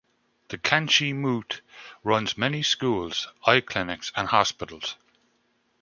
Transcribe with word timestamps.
The 0.47 0.57
Kanchi 0.57 1.13
Mutt 1.13 1.61
runs 2.03 2.35
many 2.35 2.63
schools, 2.63 3.27
eye 3.45 3.61
clinics 3.61 4.11
and 4.15 4.29
hospitals. 4.29 4.95